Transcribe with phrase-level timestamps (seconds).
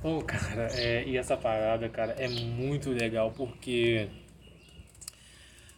[0.00, 4.08] Pô, cara, é, e essa parada, cara, é muito legal porque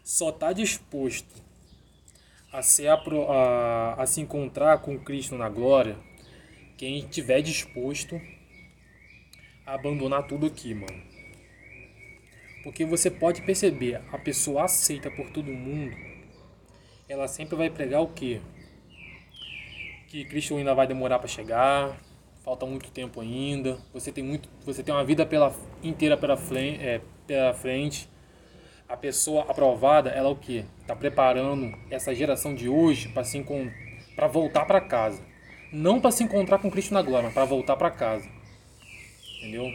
[0.05, 1.43] só tá disposto
[2.53, 5.97] a se, apro a, a se encontrar com Cristo na glória
[6.77, 8.21] quem estiver disposto
[9.65, 11.03] a abandonar tudo aqui, mano.
[12.63, 15.97] Porque você pode perceber, a pessoa aceita por todo mundo,
[17.09, 18.43] ela sempre vai pregar o quê?
[20.09, 21.99] Que Cristo ainda vai demorar para chegar,
[22.45, 26.83] falta muito tempo ainda, você tem muito, você tem uma vida pela inteira pela frente,
[26.83, 28.09] é, pela frente.
[28.89, 30.65] A pessoa aprovada, ela o que?
[30.81, 33.45] Está preparando essa geração de hoje para se
[34.17, 35.23] para voltar para casa,
[35.73, 38.29] não para se encontrar com Cristo na glória, mas para voltar para casa,
[39.39, 39.71] entendeu?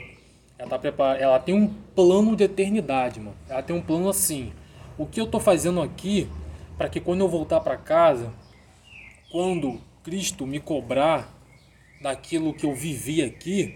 [0.57, 3.35] Ela tá preparada, ela tem um plano de eternidade, mano.
[3.49, 4.53] Ela tem um plano assim.
[4.97, 6.29] O que eu tô fazendo aqui
[6.77, 8.33] para que quando eu voltar para casa,
[9.31, 11.29] quando Cristo me cobrar
[12.01, 13.75] daquilo que eu vivi aqui,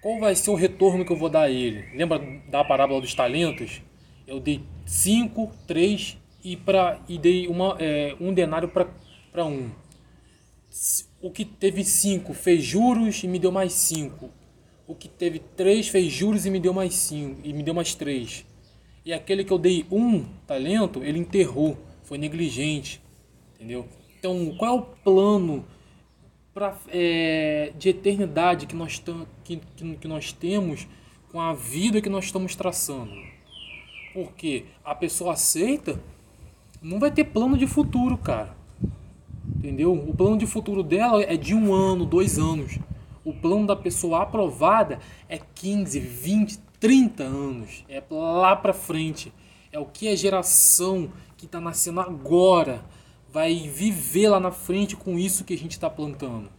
[0.00, 1.84] qual vai ser o retorno que eu vou dar a ele?
[1.94, 3.82] Lembra da parábola dos talentos?
[4.26, 9.70] Eu dei cinco, três e, pra, e dei uma, é, um denário para um.
[11.20, 14.30] O que teve cinco fez juros e me deu mais cinco.
[14.86, 17.94] O que teve três fez juros e me deu mais cinco e me deu mais
[17.94, 18.46] três.
[19.04, 23.02] E aquele que eu dei um talento, ele enterrou, foi negligente,
[23.54, 23.86] entendeu?
[24.18, 25.64] Então, qual é o plano
[26.54, 29.02] pra, é, de eternidade que nós,
[29.44, 30.86] que, que, que nós temos
[31.30, 33.12] com a vida que nós estamos traçando.
[34.12, 36.00] Porque a pessoa aceita,
[36.82, 38.56] não vai ter plano de futuro, cara.
[39.56, 39.92] Entendeu?
[39.92, 42.78] O plano de futuro dela é de um ano, dois anos.
[43.24, 47.84] O plano da pessoa aprovada é 15, 20, 30 anos.
[47.88, 49.32] É lá pra frente.
[49.70, 52.84] É o que a geração que está nascendo agora
[53.32, 56.50] vai viver lá na frente com isso que a gente está plantando.